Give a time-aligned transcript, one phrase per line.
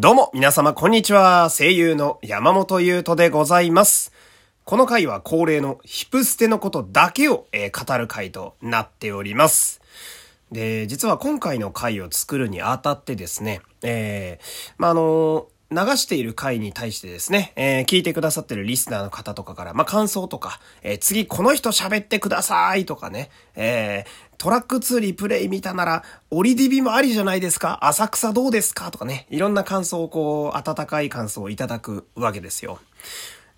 [0.00, 1.50] どうも、皆様、こんにちは。
[1.50, 4.14] 声優の山本優斗でございます。
[4.64, 9.82] この回は恒例のヒプステのことだけを、えー、語る回となっております。
[10.50, 32.80] で、実は今回の回を作るにあたってですね、えー、まあ、あの流している回に対してですね、えー、聞いてくださってるリスナーの方とかから、まあ、感想とか、えー、次この人喋ってくださいとかね、えー、トラック2リプレイ見たなら、オリディビもありじゃないですか浅草どうですかとかね、いろんな感想をこう、温かい感想をいただくわけですよ。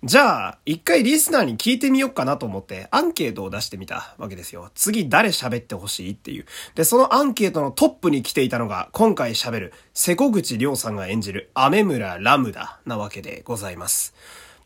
[0.05, 4.69] じゃあ、一回リスナーに聞いてみようかなと思ってアンケートを出してみたわけですよ。
[4.75, 6.45] 次誰喋ってほしいっていう。
[6.75, 14.13] で、そのアンケートのトップに来ていたのが、今回喋る、瀬古口亮さんが演じる、アメ村ラムダなわけでございます。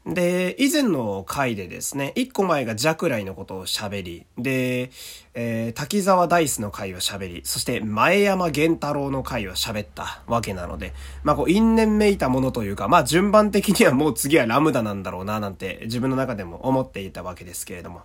[0.07, 4.89] で、以前の回でですね、一個前がジャクライのことを喋り、で、
[5.33, 10.93] えー、滝沢ダイスの回を喋り、そして前山源太郎の回を喋ったわけなので、
[11.23, 18.01] まあこう因縁めいたものというか、まあ順番的にはもう次はラムダなんだろうな、なんて自分の中でも思っていたわけですけれども。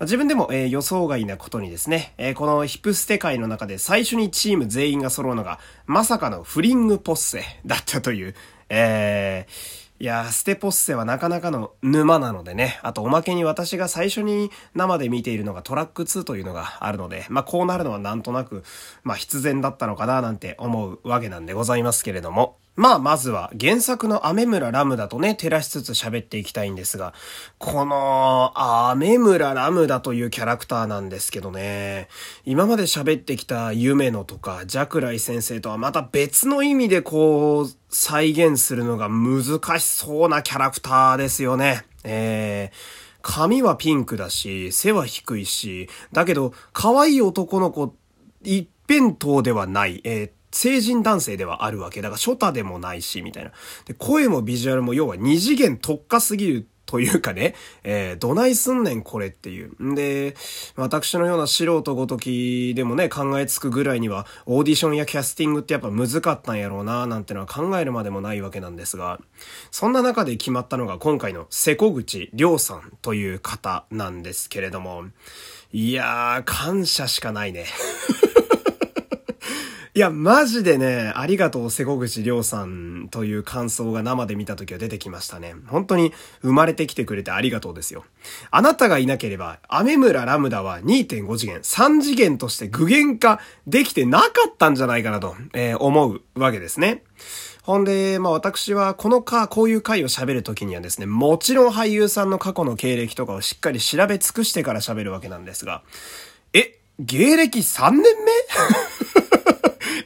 [0.00, 8.34] 自分でも、えー、予想外なことにですね、えー、このヒプステ界の中で最初にチーム全員が揃うのが、まさかのフリングポッセだったという、
[8.68, 12.78] えー、いやステポッセはなかなかの沼なのでね。
[12.82, 18.62] あとおまけに私が最初に生で見ているのがトラック2というのがあるので、まあこうなるのはなんとなく、
[19.02, 22.58] まあ必然だったのかななんて思うわけなんでございますけれども。
[22.78, 27.12] まあ、まずは原作のアメ村ラムダとね、照らしつつ喋っていきたいんですが、
[27.58, 32.06] この、アメ村ラムダというキャラクターなんですけどね、
[32.44, 41.82] 今まで喋ってきた夢野とか、ジャクライ先生とはまた別の意味でこう、再現するのが難しそうなキャラクターですよね。
[42.04, 47.96] えー、髪はピンクだし、背は低いし、だけど、可愛い男の子、
[48.44, 52.02] 一辺倒ではない、えー成人男性ではあるわけ。
[52.02, 53.52] だから、初太でもないし、みたいな。
[53.84, 57.54] で、声もビジュアルも要は二次元特化すぎるというかね、
[57.84, 59.84] えー、どないすんねんこれっていう。
[59.84, 60.34] んで、
[60.74, 69.20] 私のような素人ごときでもね、考えつくぐらいには、オーディションやキャスティングってやっぱ難かったんやろうな、なんてのは考えるまでもないわけなんですが、
[69.70, 75.04] そんな中で決まったのが今回の瀬古口亮さんという方なんですけれども、
[75.70, 77.66] いやー、感謝しかないね。
[79.98, 85.56] いや、マジでね、ありがとう、瀬古口亮さんという感想が生で見た時は出てきましたね。
[85.66, 88.04] 本当に生まれてきてくれてありがとうですよ。
[88.52, 97.02] あなたがいなければ、アメ村ラムダは2.5次元、3次元として具現化できてなかったんじゃないかなと、えー、思うわけですね。
[97.64, 105.82] ほんで、まあ私はこのか、こういう回を喋るときにはですね、もちろん俳優さんの過去の経歴とかをしっかり調べ尽くしてから喋るわけなんですが、
[106.52, 108.97] え、芸歴3年目？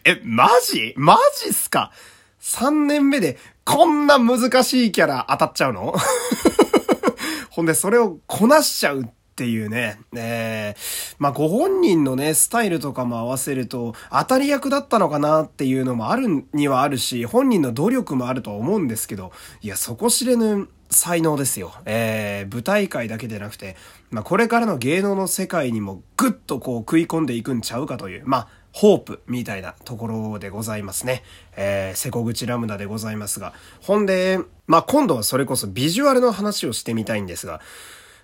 [0.04, 0.94] え、マジ？
[0.96, 1.92] マジっすか
[2.40, 5.94] ?3 年目でこんな難しいキャラ当たっちゃうの？
[7.50, 9.04] ほんで、それをこなしちゃうっ
[9.36, 9.98] ていうね。
[10.16, 21.72] えー、まあ、ご本人のね、スタイルとかも合わせると、当たり役だったのかなっていうのもあるにはあるし、本人の努力もあるとは思うんですけど、いや、そこ知れぬ才能ですよ。
[21.84, 23.76] えー、舞台界だけでなくて、
[24.10, 31.22] まあ、これからの芸能の世界にもぐっとこう食い込んでいくんちゃうかという、まあ、ホープみたいなところでございますね。
[31.56, 33.52] えー、瀬古口ラムダでございますが。
[33.80, 37.60] ほんで、まあ、今度はそれこそビジュアルの話をしてみたいんですが、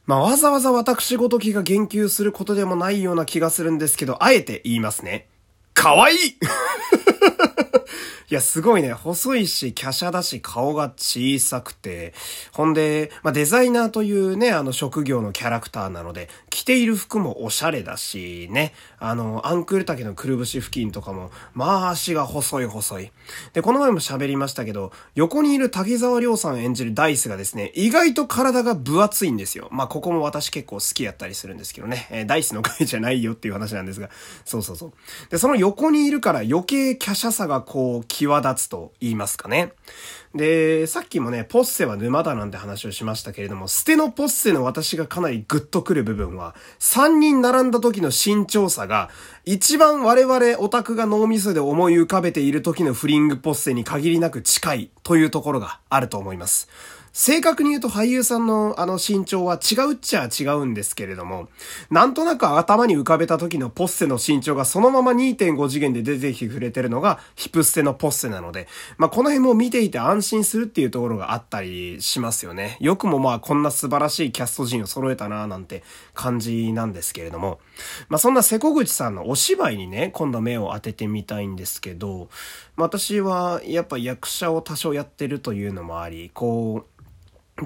[0.06, 5.28] まあ、わざわざ私ごときが言及することでもないような気がするんですけど、あえて言いますね。
[5.74, 6.16] かわいい
[8.30, 8.92] いや、すごいね。
[8.92, 12.12] 細いし、華奢だし、顔が小さくて。
[12.52, 18.74] ほんで、まあ、デザイナーというね、あの職業のキャラクターなので、着ている服もおしゃれだし、ね。
[18.98, 23.12] あの、アンクル丈のくるぶし付近とかも、まあ足が細い細い。
[23.54, 29.68] で、この前も喋りましたけど、横にいる滝沢亮さん演じるダイスがですね、意外と体が分厚いんですよ。
[29.70, 32.06] まあ、ここも私結構好きやったりするんですけどね。
[32.10, 34.10] えー、ダイスの回じゃないよっていう話なんですが。
[34.44, 34.92] そうそうそう。
[35.30, 39.72] で、その横にいるから余計華奢さがこう、際立つと言いますかね。
[40.34, 49.08] で、さっきもね、ポッセは沼だなんて話をしましたけれども、捨てのポッセの私がかなりグッとくる部分は、3人並んだ時の身長差が、
[49.44, 56.68] 一番我々オタクが脳みそで思い浮かべている時のフリングポッセに限りなく近いというところがあると思います。
[57.12, 61.48] 正確に言うと俳優さんのあの身長は違うっちゃ違うんですけれども、
[61.90, 72.76] なんとなく頭に浮かべた時のポッセの身長がそのまま2.5次元で出てきてくれてるのがヒプステのポッセなので、まあ、この辺も見ていて安心するっていうところがあったりしますよね。
[72.80, 75.82] よくもまあこんな素晴らしいキャスト陣を揃えたななんて
[76.14, 77.60] 感じなんですけれども、
[78.08, 82.28] まあそんな瀬古口さんのお芝居にね、今度目を当ててみたいんですけど、
[82.76, 86.98] まあ私はやっぱ役者を多少やってるというのもあり、こう、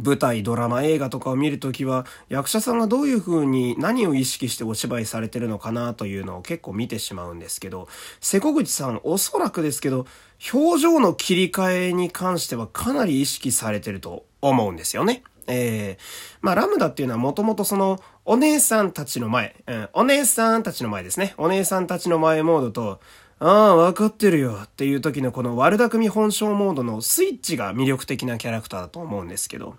[0.00, 7.88] 舞台、ドラマ、映画とかを見るときは、役者さんがどういう風に何を意識してお芝居されてるのかなというのを結構見てしまうんですけど、
[8.20, 10.06] 瀬古口さんおそらくですけど、
[10.52, 15.22] 表情の切り替えに関してはかなり意識されてると思うんですよね。
[15.46, 21.34] えー、まあ、ラムダっていうのはもともとその、お姉さんたちの前、うん、お姉さんたちの前ですね。
[21.36, 23.00] お姉さんたちの前モードと、
[23.44, 29.74] ああ、わかってるよっていう時のこの悪巧み本性モードのスイッチが魅力的なキャラクターだと思うんですけど、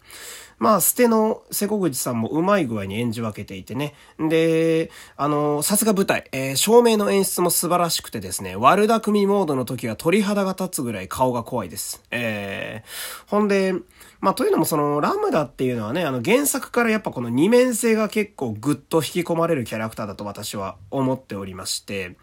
[0.59, 3.93] まあ、捨ての瀬古口さんもうまい具合に演じ分けていてね。
[4.19, 12.03] で、あの、さすが舞台、えー、照明の演出も素晴らしくてですね、悪巧みモードの時は鳥肌が立つぐらい顔が怖いです。
[12.11, 13.73] えー、ほんで、
[14.23, 22.15] まあ、というのもその、ラムダっていうのはね、あの、原作からやっぱこの二面性が結構ぐっと引き込まれるキャラクターだと私は思っておりまして、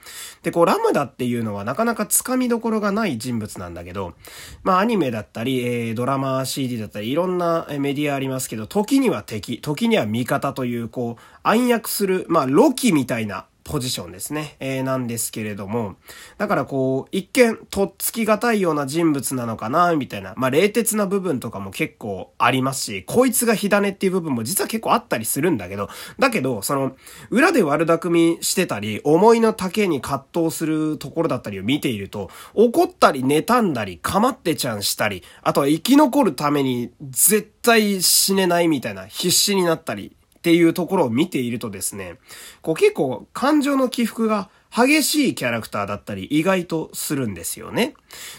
[0.43, 4.15] で、こう、ラムダっていうのはなかなか掴みどころがない人物なんだけど、
[4.63, 14.57] まあ、アニメだったり、えー、ドラマ CD だったり、いろんなメディアありますけど、時には敵、時には味方という、こう、暗躍する、まあ、ロキみたいなポジションですね。
[14.59, 15.95] えー、なんですけれども、
[16.39, 25.89] だからこう、一見、とっつきがたいような人物なのかな、みたいな、まあ、冷徹な部分とかも結構ありますし、こいつが火種っていう部分も実は結構あったりするんだけど、
[26.19, 26.97] だけど、その、
[27.31, 42.17] 裏で悪巧みしてたり、思いの丈に葛藤するところだったりを見ていると、怒ったり妬んだり、かまってちゃんしたり、あとは生き残るために絶対死ねないみたいな、必死になったり、っていうところを見ているとですね、
[42.63, 47.95] こう結構感情の起伏が激しいキャラクターだったり意外とするんですよね。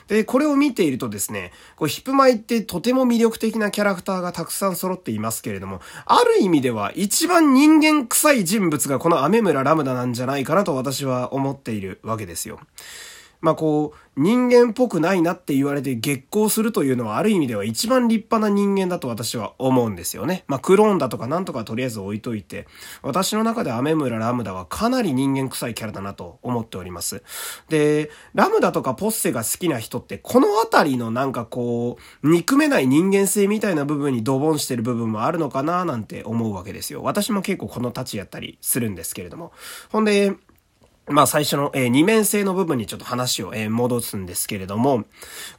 [0.07, 12.59] で、これを見ているとですね、こうヒップマイってとても魅力的なキャラクターがたくさん揃っていますけれども、ある意味では一番人間臭い人物がこのアメ村ラムダなんじゃないかなと私は思っているわけですよ。
[13.41, 20.43] まあこう、人間っぽくないなって言われて激光するというのはある意味では一番立派な人間だと私は思うんですよね。
[20.47, 22.67] まあクローンだとかなんとかとりあえず置いといて、
[23.01, 27.23] 私の中でアメ村ラムダはかなり人間臭いキャラだなと思っております。
[27.69, 37.01] で、ラムダとかポッセが好きな人ってこのあたりのなんかこう、憎めない人間性みたいな部分にドボンしてる部分もあるのかななんて思うわけですよ。
[37.01, 39.53] 私も結構この立ちやったりするんですけれども。
[39.89, 40.35] ほんで、
[41.07, 45.05] まあ最初の、えー、二面性の部分にちょっと話を、えー、戻すんですけれども、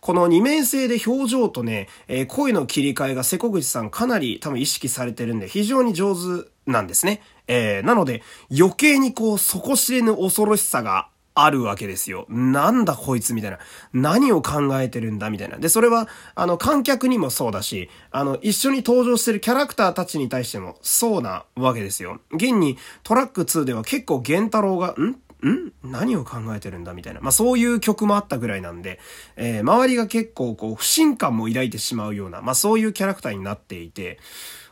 [0.00, 7.22] この二面性で表情とね、えー、声の切り替えが瀬古口さんかなり多分意識されてるんで非常に上手なんですね。
[7.48, 8.22] えー、なので
[8.56, 12.26] 余計にこう底知れぬ恐ろしさがあるわけですよ。
[12.28, 13.58] なんだこいつみたいな。
[13.92, 15.56] 何を考えてるんだみたいな。
[15.56, 22.20] で、それは、あの、観客にもそうだし、あの、一緒に登場してるキャラクターたちに対してもそうなわけですよ。
[22.32, 25.16] 現にトラック2では結構玄太郎が、ん？
[25.48, 25.72] ん？
[25.82, 26.94] 何を考えてるんだ？
[26.94, 27.20] みたいな。
[27.20, 29.00] まあそういう曲もあったぐらいなんで、
[29.36, 34.18] えー、周りが結構こう不信感も抱いてしまうような、まあそういうキャラクターになっていて、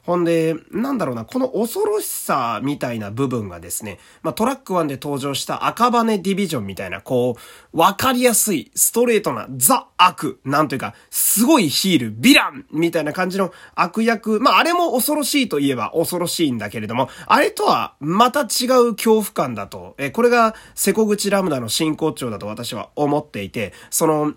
[0.03, 7.37] ほんで、なんだろうな、この恐ろしさみたいな部分がですね、まあ、トラック1で登場した赤羽ディビジョンみたいな、こ
[7.73, 24.35] う、わかりやすい、ストレートなザ悪、なんというか、すごいヒール、ヴィランみたいな感じの悪役、まあ、あれも恐ろしいといえば恐ろしいんだけれども、あれとはまた違う恐怖感だと、え、これが瀬古口ラムダの真骨頂だと私は思っていて、その、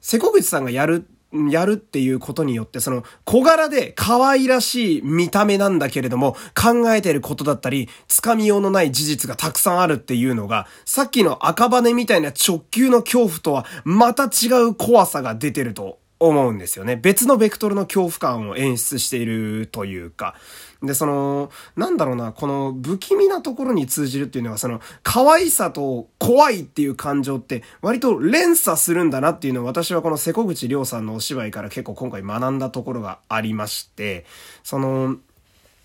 [0.00, 1.06] 瀬古口さんがやる
[1.50, 16.96] やるっていうことによって、その小柄で可愛らしい見た目なんだけれども、考えてることだったり、掴みようのない事実がたくさんあるっていうのが、さっきの赤羽みたいな直球の恐怖とはまた違う怖さが出てると思うんですよね。
[16.96, 20.34] 別のベクトルの恐怖感を演出しているというか。
[20.82, 34.26] で、その、なんだろうな、この不気味なところに通じるっていうのは、その、可愛さと怖いっていう感情って割と連鎖するんだなっていうのを私はこの瀬古口亮さんのお芝居から結構今回学んだところがありまして、
[34.62, 35.16] その、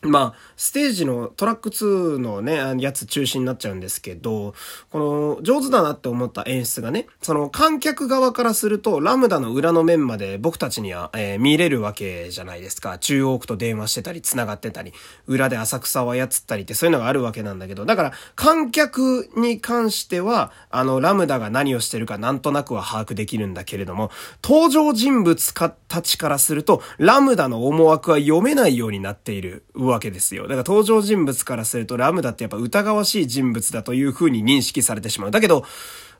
[0.04, 4.56] まあ、ステージのトラック2のね、やつ中心になっちゃうんですけど、
[4.90, 12.98] この上手だなって思った演出がね、その観客側からすると、ラムダの裏の面まで僕たちには、えー、見れるわけじゃないですか。
[12.98, 14.92] 中央区と電話してたり、繋がってたり、
[15.28, 24.10] 裏で浅草を操ったりってそういうのがあるわけなんだけど、だから観客に関しては、あの、ラムダが何をしてるかなんとなくは把握できるんだけれども、
[24.44, 30.44] 登場人物かたちからすると、ラムダの思惑は読めないようになっているわけですよ。
[30.44, 35.32] だから登場人物からするとラムダってやっぱ疑わしい人物だという風に認識されてしまう。
[35.32, 35.66] だけど、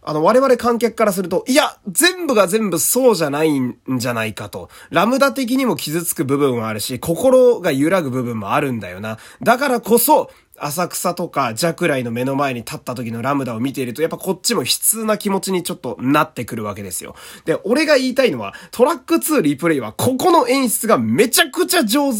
[0.04, 4.70] あの、我々観客からすると、いや、全部が全部そうじゃないんじゃないかと。
[4.90, 9.20] ラムダ的にも傷つく部分はあるし、心が揺らぐ部分もあるんだよな。
[9.44, 17.16] だからこそ、浅草とかジャクライの目の前に立った時のラムダを見ていると、やっぱこっちも悲痛な気持ちにちょっとなってくるわけですよ。
[17.46, 22.18] で、俺が言いたいのは、トラック2リプレイはここの演出がめちゃくちゃ上手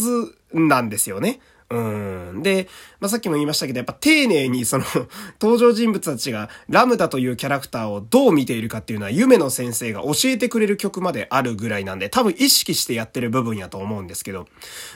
[0.52, 1.40] なんですよね。
[1.72, 2.42] うん。
[2.42, 2.68] で、
[3.00, 4.84] まあ、さっきも言いましたけど、やっぱ丁寧にその
[5.40, 14.46] 登場人物たちがラムダというキャラクターをどう見ているかっていうのは、夢の先生が教えてくれる曲まであるぐらいなんで、多分意識してやってる部分やと思うんですけど、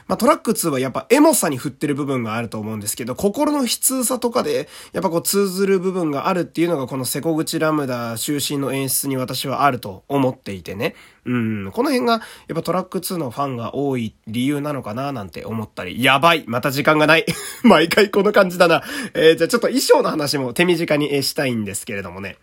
[0.07, 10.95] まあ、トラック2はやっぱエモさに振ってる部分があると思うんですけど、心の悲痛さとかで、やっぱこう通ずる部分があるっていうのが、このセコ口ラムダ終身の演出に私はあると思っていてね。
[11.27, 12.21] うん、この辺が、やっ
[12.55, 17.27] ぱトラック2のファンが多い理由なのかななんて思ったり、やばいまたた時間がない
[17.63, 18.83] 毎回この感じだな。
[19.15, 22.29] えー、じゃあちょっと衣装の話も手短にしたいんですけれどもね。
[22.29, 22.37] やっ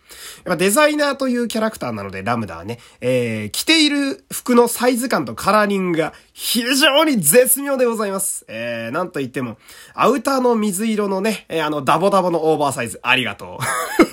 [0.46, 8.46] ぱデザイナーというキャラクターなので、ラムダはね、えー、着ている服のサイズ感とカラーリングが非常に絶妙でございます。
[8.48, 9.58] えー、なんと言っても、
[9.94, 14.12] アウターの水色のね、えー、あの、ダボダボのオーバーサイズ、ありがとう。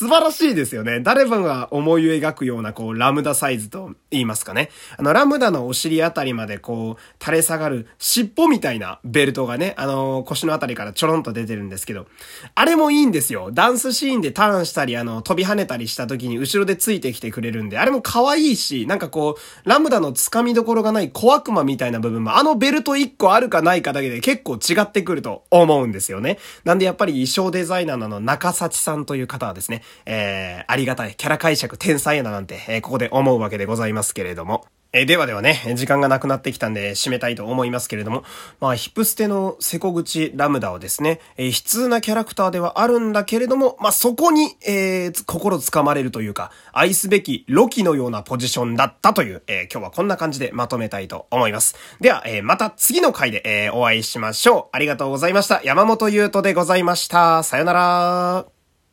[0.00, 1.00] 素晴らしいですよね。
[1.00, 4.70] 誰もが思い描くような、こう、ラムダサイズと言いますかね。
[4.96, 12.06] あの、ラムダのお尻あたりまで、こう、垂れ下がる尻尾みたいなベルトがね、あの、腰のあたりからちょろんと出てるんですけど、
[12.54, 13.50] あれもいいんですよ。
[13.52, 26.38] ダンスシーンでターンしたり、あの、飛び跳ねたりした時に後ろでついてきてくれるんで、あれも可愛いし、なんかこう、ラムダの掴みどころがない小悪魔みたいな部分も、あのベルト1個あるかないかだけで結構違ってくると思うんですよね。
[26.64, 34.66] なんでやっぱり衣装デザイナーの中幸さんという方はですね、えー、ありがたいキャラ解釈天才やななんて、えー、ここで思うわけでございますけれども。
[34.92, 38.24] えではではね、時間がなくなってきたんで締めたいと思いますけれども、
[38.58, 51.76] まあ、ヒプステのセコ口ラムダはですね、えー、悲痛なキャラクターではあるんだけれども、まあ、そこに、えー、心つかまれるというか、愛すべきロキのようなポジションだったという、えー、今日はこんな感じでまとめたいと思います。
[52.00, 54.76] では、えー、また次の回で、えー、お会いしましょう。
[54.76, 55.62] ありがとうございました。
[55.62, 57.44] 山本優斗でございました。
[57.44, 58.59] さよなら。